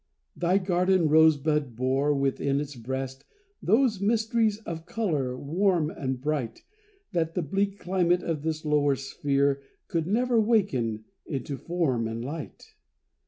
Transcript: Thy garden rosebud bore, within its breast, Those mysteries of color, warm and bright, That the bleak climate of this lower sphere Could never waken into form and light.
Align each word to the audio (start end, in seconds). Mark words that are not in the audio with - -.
Thy 0.35 0.57
garden 0.57 1.09
rosebud 1.09 1.75
bore, 1.75 2.11
within 2.15 2.59
its 2.59 2.75
breast, 2.75 3.23
Those 3.61 4.01
mysteries 4.01 4.57
of 4.61 4.87
color, 4.87 5.37
warm 5.37 5.91
and 5.91 6.19
bright, 6.19 6.63
That 7.11 7.35
the 7.35 7.43
bleak 7.43 7.77
climate 7.79 8.23
of 8.23 8.41
this 8.41 8.65
lower 8.65 8.95
sphere 8.95 9.61
Could 9.87 10.07
never 10.07 10.39
waken 10.41 11.05
into 11.27 11.55
form 11.55 12.07
and 12.07 12.25
light. 12.25 12.73